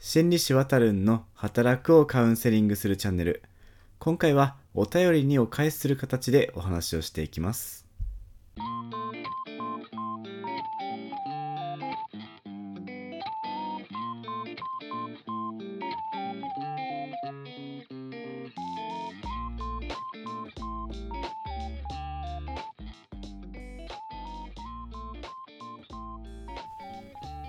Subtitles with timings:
[0.00, 3.42] 心理師わたるんの働くをカウンセリングするチャンネル。
[3.98, 7.84] 今回はお便りにお返しする形でお話をしていきます。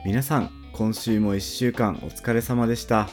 [0.04, 3.10] 皆さん今週も1週間お疲れ様でした。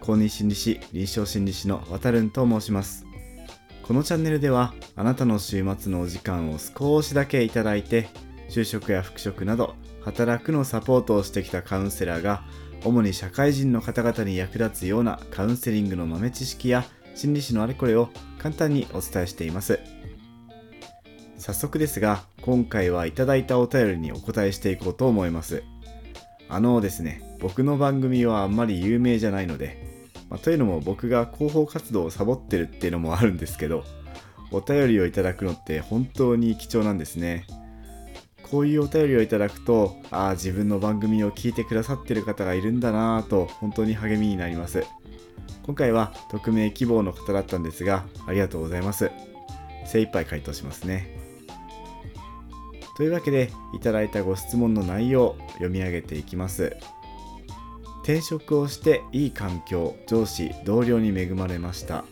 [0.00, 3.04] 公認心理師臨床心理師のわたるんと申します。
[3.82, 8.08] このチャンネルではあなたの週末のお時間を少しだけいただいて
[8.48, 12.42] 就職や復職など働くのサポートをしてきたカウンセラーが
[12.86, 18.08] 主に社会人の方々に役立つようなカウンセリングの豆知識や心理師のあれこれを
[18.38, 19.78] 簡単にお伝えしています。
[21.36, 25.62] 早速ですが今回はいただいたお便りにお答えしていこうと思います。
[26.50, 29.80] あのですね、僕の番組はあんまり有名じゃないので、
[30.28, 33.84] まあ、というのも僕が広報活動をサボってるっていうのもあるんですけど、
[34.50, 37.46] お便りをいただくのって本当に貴重なんですね。
[38.50, 44.84] こういうお便りをいただくと、ああ、自分の番組を聞いてくださってる方がいるんだなぁと本当に励みになります。
[45.62, 49.12] 今回は匿名希望の方だったんですが、ありがとうございます。
[49.86, 51.19] 精一杯回答しますね。
[53.00, 56.76] というわけでいただいたご質問の内容を読み上げていきます。
[58.02, 62.04] 転職をしていい環境上司同僚に恵まれました。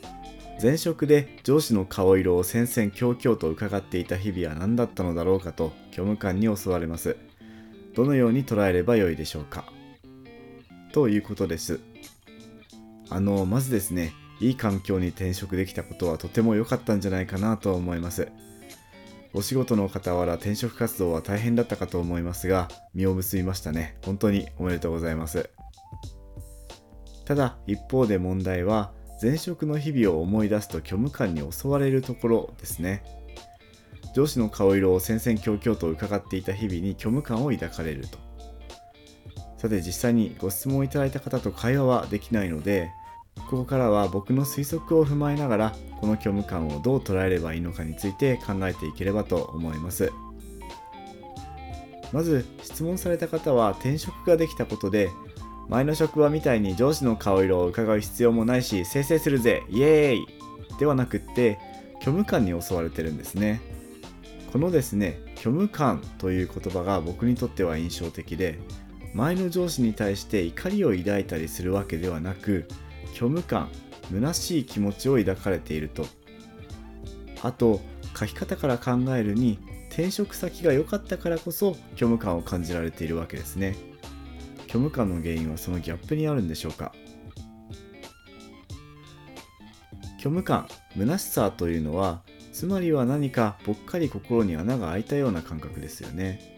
[0.63, 7.19] 前職で上司の顔色を戦々恐々と伺っていた日々は何だったのだろうかと虚無感に襲われます。
[7.95, 9.67] どのように捉えればよいでしょうか。
[10.95, 11.81] ということです。
[13.11, 18.29] あのまずですねいい環境に転職できたことはとても良かったんじゃないかなと思います。
[19.39, 23.97] お仕事の傍ら転職活動は大変だったかと思いますが、実を結びましたね。
[24.05, 25.49] 本当におめでとうございます。
[27.25, 28.91] ただ、一方で問題は、
[29.23, 33.05] 前職の日々を思い出すと虚無感に襲われるところですね。
[34.13, 38.19] 上司の顔色を戦々恐々と伺っていた日々に虚無感を抱かれると。
[39.57, 42.91] さて実際にご質問いただいた方と会話はできないので、
[43.47, 50.13] ここからは僕の推測を踏まえながらこの虚無感をどう捉えればいいのかについて考えていければと思います。
[52.13, 55.11] まず質問された方は転職ができたことで
[55.69, 60.27] 前の職場みたいに上司の顔色を伺う必要もないし生成するぜイエーイ
[60.79, 61.59] ではなくって
[62.01, 63.61] 虚無感に襲われてるんですね。
[64.53, 68.59] このですね虚無感という言葉が僕にとっては印象的で
[69.15, 72.67] 前の上司に対して怒りを抱いたりするわけではなく
[73.13, 73.71] 虚無感
[74.11, 76.07] 虚しい気持ちを抱かれていると。
[77.43, 77.81] あと
[78.19, 79.59] 書き方から考えるに
[79.91, 83.77] 転職先が良かったからこそ虚無感を感じられているわけですね。
[84.67, 86.93] 虚無感の原因はそのギャップにあるんでしょうか？
[90.19, 92.23] 虚無感虚しさというのは
[92.53, 96.58] つまりは何かぽっかり心に穴が開いたような感覚ですよね。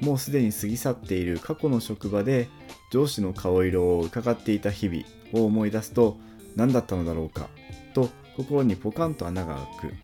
[0.00, 2.48] もうすでに過ぎ去っている過去の職場で
[2.90, 6.16] 上司の顔色を伺っていた日々を思い出すと
[6.56, 7.48] 何だったのだろうか
[7.94, 9.94] と心にポカンと穴が開く。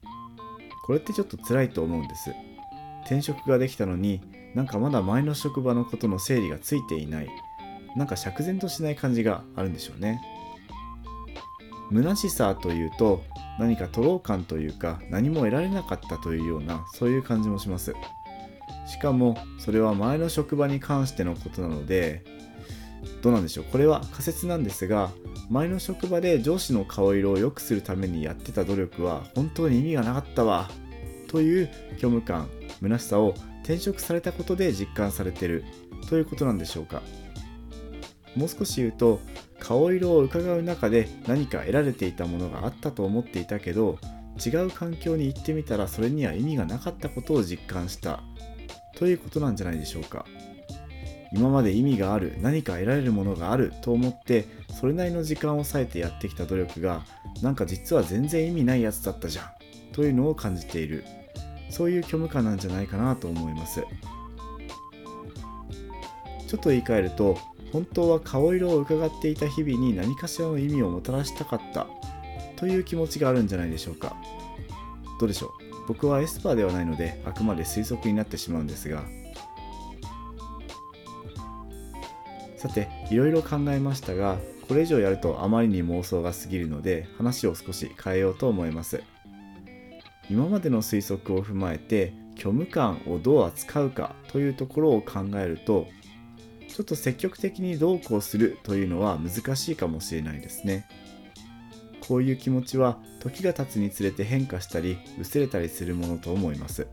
[0.86, 2.32] これってちょっと辛いと思うんです。
[3.04, 4.20] 転職ができたのに
[4.54, 7.28] なんかまだ前の職場のことの整理がついていない。
[7.96, 10.20] なんか釈然としない感じがあるんでしょうね。
[11.92, 13.22] 虚しさというと
[13.58, 17.94] 何か徒労感というか何も得られなかったというようなそういう感じもします。
[18.90, 22.24] しかもそれは前の職場に関してのことなので
[23.22, 23.64] どうなんでしょう。
[23.64, 25.10] これは仮説なんですが
[25.48, 30.68] 前の職場で上司の顔色を良くするためにやってた努力は本当に意味がなかったわ
[31.28, 32.48] という虚無感
[32.80, 35.64] 虚しさを転職されたことで実感されてる
[36.08, 37.02] ということなんでしょうか。
[38.34, 39.20] もう少し言うと
[39.60, 43.98] 顔色を伺う中で何か得られていたものがあったと思っていたけど
[44.44, 48.22] 違う環境に行ってみたらそれには意味がなかったことを実感した。
[49.00, 50.24] ということなんじゃないでしょうか。
[51.32, 54.46] 今まで意味がある何か得られるものがあると思って
[54.78, 57.02] それなりの時間を割いてやってきた努力が
[57.40, 59.46] なんか実は全然意味ないやつだったじゃん
[59.92, 61.04] というのを感じている。
[61.70, 63.84] そういう虚無感なんじゃないかなと思います。
[66.48, 67.38] ちょっと言い換えると
[67.72, 71.86] 本当は顔色を伺っていた日々に何かしらの意味をもたらしたかった
[72.56, 74.16] という気持ちがあるんじゃないでしょうか。
[75.20, 75.59] どうでしょう？
[75.90, 79.02] 僕はエスパーではないのであくまで推測になってしまうんですが。
[82.56, 84.38] さていろいろ考えましたが
[84.68, 89.02] これ以上やるとあまりに妄想が過ぎるので話を少し変えようと思います。
[90.30, 95.88] 今までの推測を踏まえて虚無感をどう扱うかというところを考えると
[96.68, 100.86] ちょっと積極的にどうこうするというのは難しいかもしれないですね。
[102.10, 106.88] こういう気持ちは時が経つにつれて変化したり薄れたりするものと思います。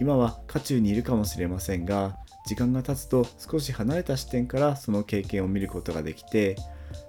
[0.00, 2.16] 今は渦中にいるかもしれませんが
[2.46, 6.54] 時間が経つと少し離れた視点からその経験を見ることができて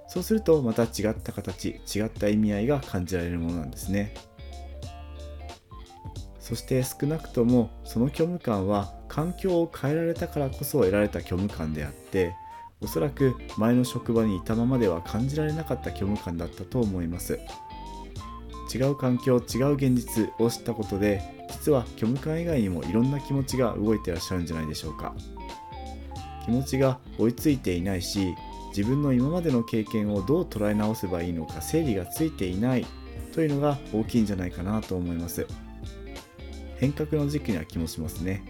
[0.08, 4.12] そうするとまた違った形違った意味合いが感じられるものなんですね。
[6.40, 12.34] そして少なくともその虚無感は環境を変えられたからこそ得られた虚無感であって
[12.82, 17.38] おそらく前の職場にいたままでは感じられなかった虚無感だったと思います。
[18.72, 25.14] 違う環境違う現実を知ったことで実は虚無感以外にもいろんな気持ちが動いてらっしゃるんじゃないでしょうか。
[26.44, 28.34] 気持ちが追いついていないし
[28.74, 32.86] 自分の今までの経験をどう捉え直せばいいのか整理がついていない
[33.34, 35.46] というのが大きいんじゃないかなと思います。
[36.78, 38.42] 変革の時期な気もしますね。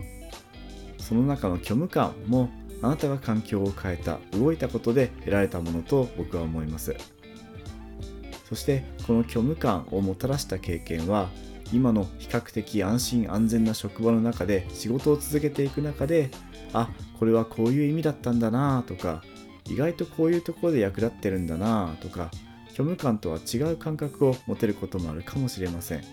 [0.98, 2.48] その中の虚無感も
[2.82, 6.96] あなたが環境を変えた動いたことで得られたものと僕は思います。
[8.48, 11.28] そしてこの虚無感をもたらした経験は
[11.72, 16.30] 今の比較的安心安全な職場の中で仕事を続けていく中で
[16.72, 16.88] あ
[17.20, 19.22] これはこういう意味だったんだなとか
[19.68, 22.32] 意外とこういうところで役立ってるんだなとか
[22.70, 26.04] 虚無感とは違う感覚を持てることもあるかもしれません。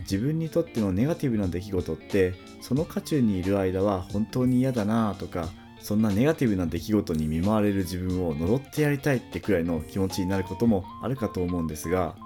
[0.00, 2.34] 自分にとってのネガティブな出来事って
[2.64, 5.50] その渦中にいる間は本当に嫌だなとか
[5.80, 12.16] そんなネガティブな出来事に見舞われる自分を呪ってやりたいってくらいの気持ちになることもあるかと思うんですが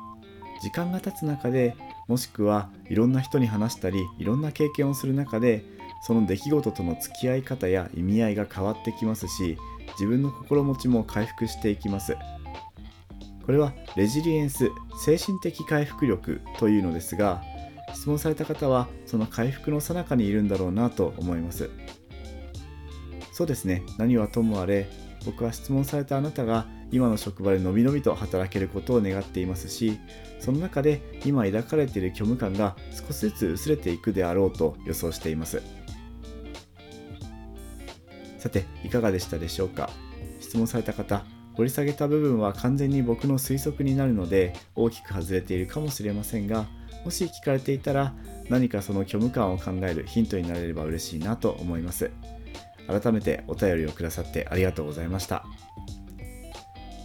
[0.62, 1.74] 時間が経つ中で
[2.06, 5.64] もしくはいろんな人に話したりいろんな経験をする中で
[6.06, 9.58] その出来事との付き合い方や意味合いが変わってきますし
[9.98, 12.16] 自分の心持ちも回復していきます。
[13.44, 14.70] これはレジリエンス
[15.04, 17.42] 精神的回復力というのですが
[17.94, 21.70] 質問された方はその回復の最中にいるんだろうなと思います。
[23.32, 23.82] そうですね。
[23.98, 24.88] 何はともあれ
[25.24, 29.98] 僕は質問されたあなたが今の職場でのびのびと働けることを願っていますし
[30.40, 35.62] その中で今抱かれている虚無感が少しずつ薄れていくであろうと予想しています。
[38.38, 39.90] さていかがでしたでしょうか？
[40.40, 41.24] 質問された方
[41.58, 46.66] 掘り下げた部分は完全に僕の推測になるので大きく外れているかもしれませんが
[47.04, 48.14] もし聞かれていたら
[48.48, 52.10] 何かその虚無感を考えるヒントになれれば嬉しいなと思います。
[52.86, 55.44] 改めてお便りをくださってありがとうございました。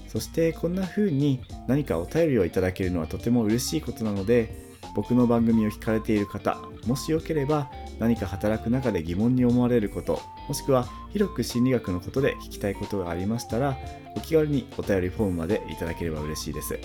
[0.07, 4.55] そしてこんな風に何かお便りをいただけるのはとても嬉しいことなので
[4.95, 13.77] 僕の番組を聞かれている方もしよければ何か働く中で疑問に思われることもしくは広く心理学のことで聞きたいことがありましたら
[14.15, 16.79] お気軽にお便りフォームまでいただければ嬉しいです。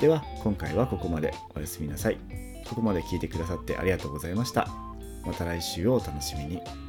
[0.00, 1.32] では今回はここまで。
[1.54, 2.18] おやすみなさい。
[2.68, 4.68] ここまで聞いてくださってありがとうございました。
[5.24, 6.85] また来週をお楽しみに。